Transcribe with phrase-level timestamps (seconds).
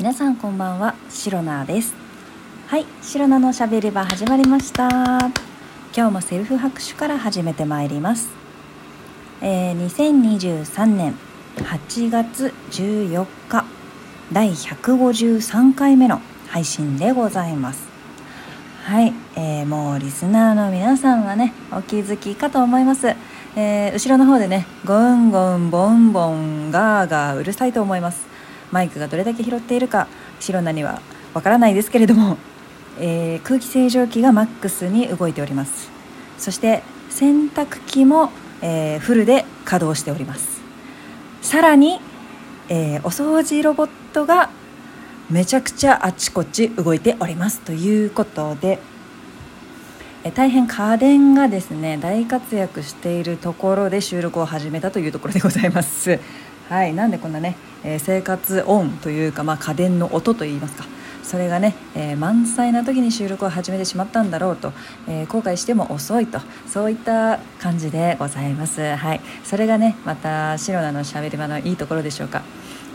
[0.00, 1.92] 皆さんこんばんはシロナです。
[2.68, 4.88] はいシロナのしゃべり場始まりました。
[5.94, 8.30] 今日もセルフ拍手から始めてまいります、
[9.42, 11.14] えー、2023年
[11.56, 13.66] 8月14日
[14.32, 17.86] 第153回目の配信でございます。
[18.84, 23.08] はい、えー、もうリスナーの皆さんはねお気づきかと思います、
[23.54, 28.29] えー、後ろの方でねゴンゴンボンボンガーガーうるさいと思います。
[28.72, 30.06] マイクがどれだけ拾っているか
[30.40, 31.00] 白菜には
[31.34, 32.36] わからないですけれども、
[32.98, 35.90] えー、空気清浄機がマックスに動いております。
[36.38, 38.30] そして洗濯機も、
[38.62, 40.60] えー、フルで稼働しております。
[41.42, 42.00] さらに、
[42.68, 44.50] えー、お掃除ロボットが
[45.30, 48.80] めちゃくちゃあちこち動いておりますということで
[50.22, 56.18] え大変家電がですね大活躍しているところで収録を始めたというところでございます。
[56.70, 60.84] はいなんでこんなねえー、生活音というか、まあ、家電の音といいますか
[61.22, 64.72] それがね、えー、満載な時に収録を始めてしまったんだろうと、
[65.08, 68.80] えー、後悔しても遅いとそういった感じでございます。
[68.96, 72.42] はいそれがねまたシロナのしゃべり場のいいところでしょうか。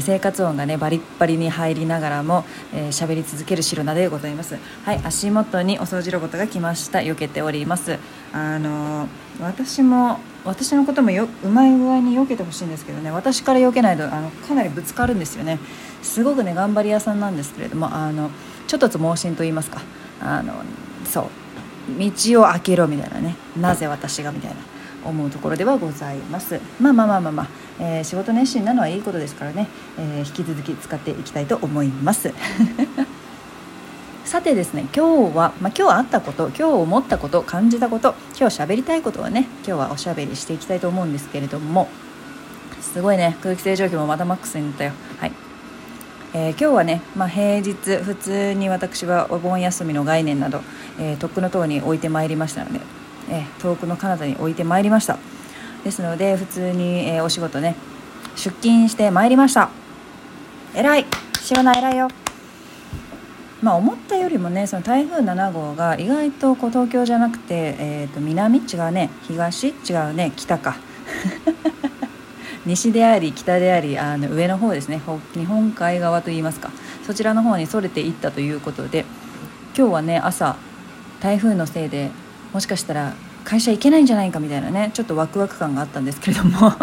[0.00, 4.56] 生活音がねバリッバリに入りながらも喋、えー、り続ける白菜でございます。
[4.84, 6.98] はい足元にお掃除ロボットが来ました。
[6.98, 7.98] 避けております。
[8.32, 9.08] あのー、
[9.40, 13.10] 私も私のこともようまい具合に避けてほしいんですけどね。
[13.10, 15.58] 私から避けないとあのかなりぶつかるんですよね。
[16.02, 18.30] すごくね頑張り屋さんなんですけれどもあの
[18.66, 19.80] ちょっとつ盲信と言いますか。
[20.20, 20.54] あの
[21.04, 21.24] そう。
[21.98, 23.36] 道を開けろみたいなね。
[23.56, 24.56] なぜ私がみたいな。
[25.06, 26.60] 思うところではございます。
[26.80, 27.48] まあまあまあまあまあ、
[27.80, 32.32] えー、仕事熱心なのはいいことですからね、えー、引き続き使っていきたいと思います。
[34.24, 41.88] さてですね今日は、まあ、今日あったこと今日思ったこと感じたこと今日喋りたいことはね今日はおしゃべりしていきたいと思うんですけれども
[42.80, 44.92] すごいね空気清浄機もまたマックスになったよ。
[45.18, 45.32] はい、
[46.34, 50.60] えー、今日はね、まあ、平日普通に私はお盆休みの概念など、
[50.98, 52.80] えー、とっくの塔に置いてまいりましたので、
[53.30, 55.18] え、遠くの彼方に置いてまいりました。
[55.84, 57.76] ですので普通に、え、お仕事ね
[58.36, 59.70] 出勤してまいりました。
[60.74, 61.06] 偉い。
[61.42, 62.08] 知らない偉いよ。
[63.62, 68.58] まあ、思ったよりもねその台風7号が意外とこう東京じゃなくて、えー、と南？
[68.58, 69.10] 違うね。
[69.26, 69.68] 東？
[69.68, 70.32] 違うね。
[70.36, 70.76] 北か。
[72.66, 75.00] 西であり北でありあの上の方ですね。
[75.34, 76.70] 日本海側といいますか。
[77.06, 79.04] そちらの方にそれていったということで
[79.78, 80.56] 今日はね朝
[81.20, 82.10] 台風のせいで
[82.52, 83.14] もしかしたら
[83.44, 86.72] 会社行けないんじゃないかみたいなねちょっとワクワク感があったんですけれども。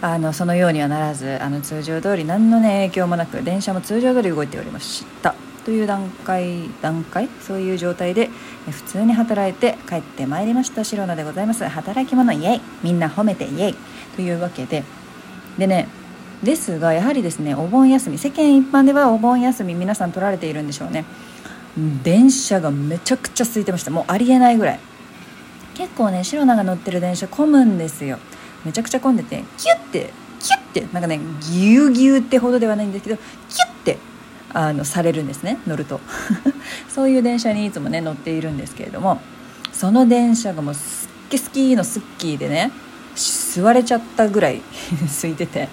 [0.00, 5.34] あのそのようにはならずあの通常通り何の、ね、影響もなく電車も通常通り動いておりました。
[5.64, 8.28] という段階段階そういう状態で
[8.70, 11.64] 普通に働いて帰ってまいりました白菜でございます。
[11.64, 12.60] 働き者イエイ。
[12.82, 13.74] みんな褒めてイエイ。
[14.16, 14.82] というわけで。
[15.58, 15.88] でね
[16.42, 21.04] ですがやはりですねお盆休み世間一般ではお盆休み皆さん取られているんでしょうね。
[21.76, 23.90] 電車がめちゃくちゃ空いてました。
[23.90, 24.80] もうありえないぐらい。
[25.74, 28.18] 結構ね白菜が乗ってる電車混むんですよ。
[28.64, 31.18] めちゃくちゃ混んでてキュッてキュッてなんかね
[31.52, 33.98] ギュギュってほどではないんですけどキュッて
[34.52, 36.00] あのされるんですね乗ると。
[36.88, 39.20] そういう電車にいつもね乗っているんですけれども
[39.72, 42.70] その電車がもうすっげすきのスッキーでね
[43.16, 44.62] 座れちゃったぐらい
[45.06, 45.68] 空いてて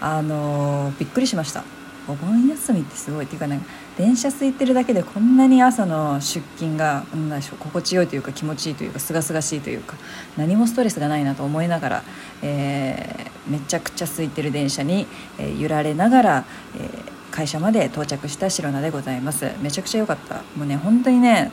[0.00, 1.64] あのー、びっくりしました。
[2.08, 3.60] お盆休みってすごいっていうかね
[3.98, 9.96] 電車空いてるだけでこんなに朝の出勤が何でしょう心地よいというか気持ちいいというかすがすがしいというか
[10.36, 12.02] 何もストレスがないなと思いながら、
[12.42, 15.06] えー、めちゃくちゃ空いてる電車に、
[15.38, 16.44] えー、揺られながら、
[16.76, 19.50] えー、会社まで到着した白菜でございます。
[19.60, 20.36] めちゃくちゃ良かった。
[20.56, 21.50] もうね本当にね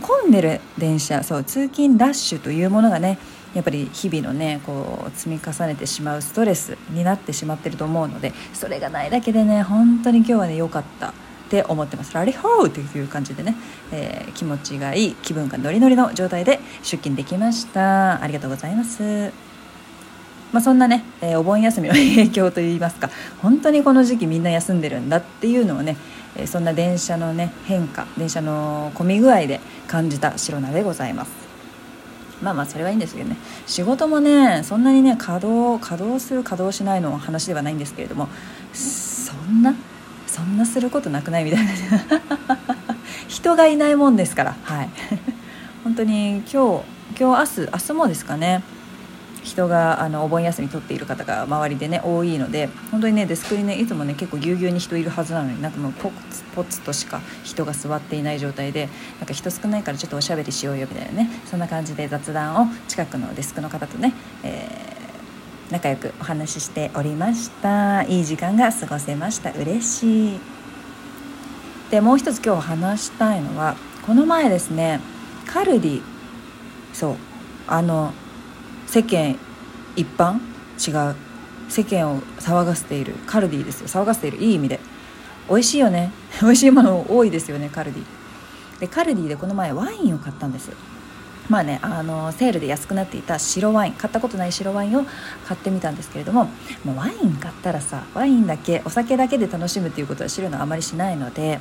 [0.00, 3.18] 混んでる電車そう通勤ラッシュというものがね
[3.54, 11.12] やっぱり日々のねこう積み重ねてしまうストレスになってしまってると思うのでそれがないだけでね本当に今日はね良かったっ
[11.50, 12.14] て思ってます。
[12.14, 13.56] ラリホーっていう感じでね、
[13.90, 18.22] えー、気持ちがいい気分がノリノリの状態で出勤できました。
[18.22, 19.32] ありがとうございます。
[20.52, 23.10] まあ、そんなね、えー、お盆休みの影響といいますか
[23.40, 25.96] 本当にこの時期みんな休んでるんだっていうのをね、
[26.36, 31.49] えー、そんな電車のね変化電車の混み具合で感じた白菜でございます。
[32.42, 33.36] まあまあそれはいいんですけどね。
[33.66, 38.28] 仕事もねそんなにね稼働稼働する稼働しないの話ではないんですけれども
[38.72, 39.74] そんな
[40.26, 41.72] そんなすることなくないみたいな。
[43.28, 44.56] 人がいないもんですから。
[44.64, 44.90] はい。
[45.84, 48.62] 本当に今日今日明日明日もですかね。
[49.50, 58.88] 人があのお盆休み取っている方が周りでね多いので本当にねデスクにねいつもね結構ぎゅうぎゅうに人いるはずなのになんかもうポツポツとしか人が座っていない状態で
[59.18, 64.14] なんか人少ないからちょっとおしゃべりしようよみたいなねそんな感じで雑談を近くのデスクの方とね、
[64.44, 65.00] えー
[65.70, 68.02] 仲良くお話ししておりました。
[68.02, 69.52] いい時間が過ごせました。
[69.52, 70.40] 嬉しい。
[71.92, 75.00] でもう一つ今日話したいのはこの前ですね
[75.46, 76.02] カルディ
[76.92, 77.16] そう
[77.66, 78.12] あの
[78.90, 79.38] 世間
[79.94, 80.40] 一般？
[80.76, 81.14] 違う。
[81.68, 83.14] 世間を騒がせている。
[83.24, 83.86] カルディですよ。
[83.86, 84.38] 騒がせている。
[84.38, 84.80] いい意味で。
[85.48, 86.10] 美味しいよね。
[86.42, 87.70] 美味しいもの多いですよね。
[87.72, 88.04] カルディ。
[88.80, 90.72] でカルディでこの前ワインを買ったんです。
[91.48, 93.92] まあねあのセールで安くなっていた白ワイン。
[93.92, 95.04] 買ったことない白ワインを
[95.46, 96.46] 買ってみたんですけれども
[96.84, 101.60] もうワイン買ったらさワインだけお酒だけで楽しむっていうことは知るのあまりしないので、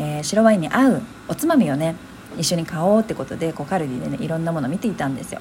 [0.00, 1.94] えー、白ワインに合うおつまみをね
[2.36, 5.40] 一緒に買おうってことでこうカルディでねいろんなもの見ていたんですよ。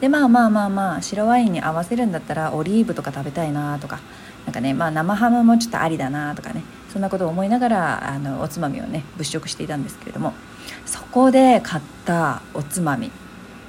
[0.00, 4.00] でまあまあまあまあ白ワインに合わせるんだったらオリーブとか食べたいなとか
[4.46, 6.62] なんかねまあ生ハムもちょっとありだなとかね
[6.92, 10.32] そんなことを思いながらあのおつまみをね物色していたんですけれども
[10.86, 13.10] そこで買ったおつまみ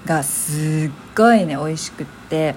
[0.05, 2.55] がすっごいね美味しくって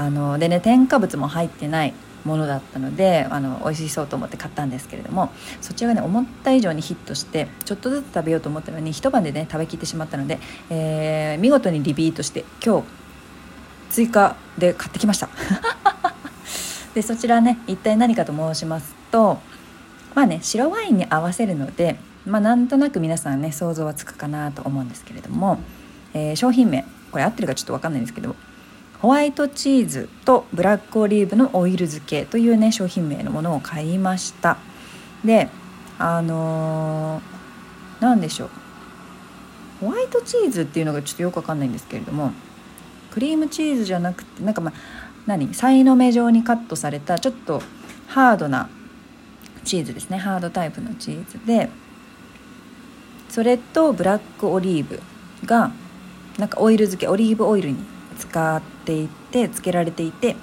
[0.00, 1.94] あのでね添加物も入ってない
[2.24, 5.30] ものだったのであの美味しそうと思って買ったんですけれども
[5.60, 10.38] そちらがね思った以上にヒットしてちょっとずつ食べようと思ったのに一晩でね食べきってしまったので、
[10.70, 12.86] えー、見事にリピートして今日
[13.90, 15.28] 追加で買ってきました。
[16.94, 19.40] でそちらね一体何かと申しますと
[20.14, 25.58] まあね白ワインに合わせるのでまあなんとなく皆さんね想像はつくかなと思うんですけれども
[26.14, 28.34] えー、商品名これ合ってるかちょっと分かんないんですけど
[29.02, 34.58] ホワイトチーズとブラックオリーブのオイル漬けというね商品名のものを買いました。
[35.24, 35.48] で
[35.98, 38.50] あのー、何でしょう。
[39.80, 42.30] ホワイトチーズっていうのがちょっとよく分かんないんですけれども
[43.10, 44.74] クリームチーズじゃなくてなんかまあ
[45.26, 45.52] 何？
[45.52, 47.60] さいの目状にカットされたちょっと
[48.06, 48.70] ハードな
[49.64, 50.18] チーズですね。
[50.18, 51.70] ハードタイプのチーズで
[53.28, 55.00] それとブラックオリーブ
[55.44, 55.72] が
[56.38, 57.78] なんかオイル漬けオリーブオイルに
[58.12, 60.36] 使っていてつけられていて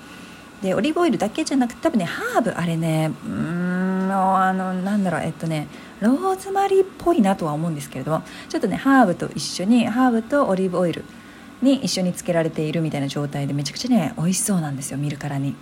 [0.61, 5.67] でオリーブオイルだけじゃなくて多分ねハーブあれねうーんあのなんだろうえっとね
[6.01, 11.03] ローズマリーっぽいなとは思うんですけれどもちょっとねハーブと一緒にハーブとオリーブオイル
[11.61, 15.55] に一緒につけられているみたいな状態でめちゃくちゃね美味しそうなんですよ見るからに。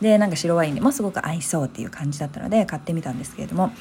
[0.00, 3.72] でなんか白ワインにもすごく合いそうっていう感じだったので買ってみたんですけれども、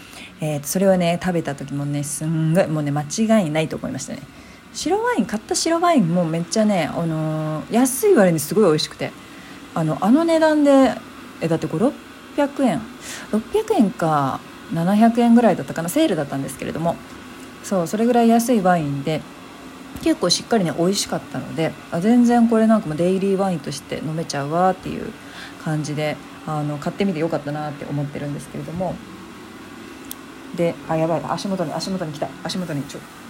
[0.42, 4.22] えー、それをね食べた時もねすんごいもうね間違いないと思いましたね。
[4.74, 9.12] 白ワイン買った白ワインもめっちゃね、あのー、安い割にすごい美味しくて。
[9.74, 10.92] あのあの値段で
[11.40, 12.81] えだってこれ600円。
[13.31, 14.40] 600円か
[14.74, 16.96] 700円ぐらいだったかなセールだったんですけれども。
[17.64, 19.22] そうそれぐらい安いワインで
[20.02, 25.12] 結構しっかりね美味しかったのであ全然これなんかもデイリーワインとして飲めちゃうわっていう
[25.66, 26.16] 感じで
[26.46, 28.96] あの買ってみてよかったなって思ってるんですけれども。
[30.56, 32.30] であやばい足元に足元に来た。
[32.44, 33.27] 足元にちょっと。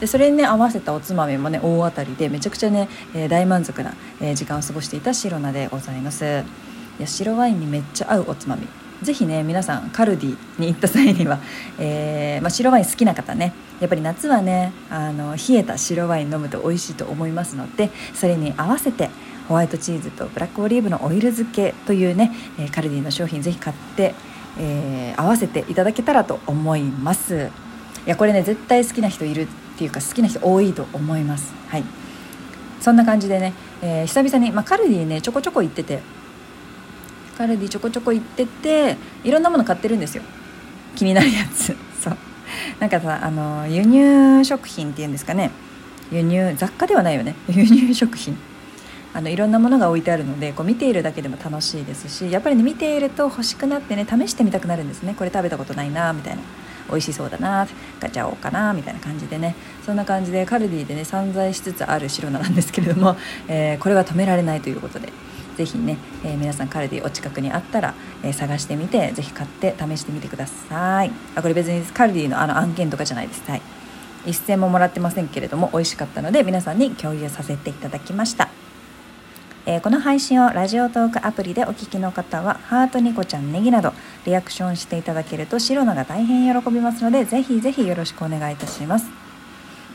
[0.00, 6.24] でそれにね合わせたおつまみもね大当たりでめちゃくちゃね、えー、大満足な、えー、時間を過ごしていた白菜でございます。
[6.24, 8.66] いや白ワインにめっちゃ合うおつまみ。
[9.02, 11.38] ぜひね皆さんカルディに行った際には、
[11.78, 19.08] えー、まあ、白ワイン好きな方ねやっぱり夏はねあの冷えた白ワイン飲むと美味しいと思いますのでそれに合わせて
[19.46, 24.14] ホワイトチーズとブラックオリーブのオイル漬けというね、えカルディの商品ぜひ買って、
[24.58, 27.50] えー、合わせていただけたらと思います。
[28.06, 29.48] いやこれね絶対好きな人いる
[29.78, 31.54] っていうか好きな人多いと思います。
[31.68, 31.84] はい。
[32.80, 36.00] そんな感じでね、えー、久々に、まあ、カルディねちょこちょこ行ってて。
[37.36, 40.24] カルディちょこちょこ行ってていろんなもの買ってるんですよ。
[40.96, 41.76] 気になるやつ。
[42.02, 42.16] そう。
[42.80, 45.52] なんかさあの輸入食品っていうんですかね。
[46.10, 47.36] 輸入雑貨ではないよね。
[47.48, 48.36] 輸入食品。
[49.14, 55.14] あのいろんなものが置いてあるのでこう見ているだけでも楽しいですしやっぱりね見ていると欲しくなってね試してみたくなるんですね。
[55.16, 56.42] これ食べたことないなみたいな。
[56.88, 57.66] 美味しそうだな
[58.00, 59.54] ガチャおうかなみたいな感じでね。
[59.84, 63.16] そんな感じでカルディでね散財しつつある白菜なんですけれども、
[63.48, 65.12] えー、これは止められないということで
[65.56, 71.10] ぜひね、えー、皆さんカルディお近くにあったら、えー、探してみてぜひ買って試してみてください。
[71.34, 73.42] あこれ別にカルディのあの案件とかじゃないです。
[73.48, 73.62] はい。
[74.26, 78.48] 一銭ももらってませんけれども美味しかったので皆さんに共有させていただきました。
[79.68, 83.92] えー、この配信をラジオトークアプリでお聞きの方はハートニコちゃんネギなど
[84.28, 89.06] リアクションしていただけるとシロナが大変喜びますのでぜひぜひよろしくお願いいたします。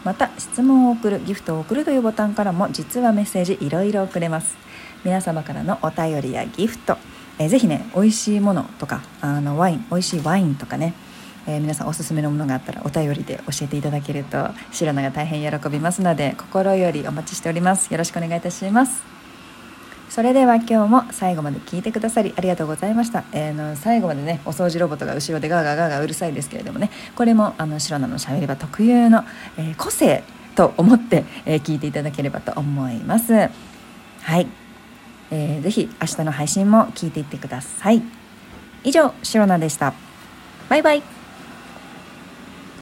[0.04, 4.58] また質問を送るギフトを送るというボタンからも実はメッセージいろいろ送れます。
[5.06, 6.98] 皆様からのお便りやギフト、
[7.40, 10.94] えー、ぜひね美味しいものとかあのワイン美味しいワインとかね
[11.46, 14.38] えー、皆さんおすすめのものがあったらお便りで教えていただけると
[14.72, 17.92] 白菜が大変喜びますので心よりお待ちしております。
[17.92, 19.23] よろしくお願いいたします。
[20.13, 29.24] それでは今日も最後まで聞いてくださりありがとうございました、えー、の最後までねお掃除ロボットが後ろでガーガーガーガーうるさいですけれどもねこれもあの白菜のしゃべり場特有の、
[29.58, 33.50] えー、個性と思って、えー、聞いていただければと思いますは
[34.39, 34.46] い
[35.32, 38.03] えー、ぜひ明日の配信も聞いていってください
[38.84, 39.96] 以上シロナでした
[40.70, 41.23] バイバイ